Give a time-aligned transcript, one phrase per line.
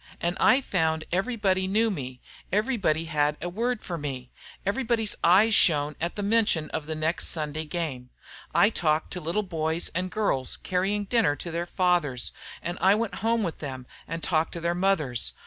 [0.19, 4.31] And I found everybody knew me; everybody had a word for me;
[4.65, 8.09] everybody's eyes shone at the mention of the next Sunday game.
[8.51, 12.31] I talked to little boys and girls carrying dinner to their fathers,
[12.63, 15.33] and I went home with them and talked to their mothers.